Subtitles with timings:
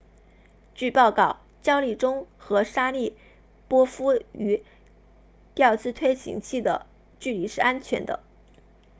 [0.73, 3.15] 据报告焦立中 chiao 和沙里
[3.67, 4.63] 波夫 sharipov 与
[5.53, 6.87] 调姿推进器的
[7.19, 8.19] 距离是安全的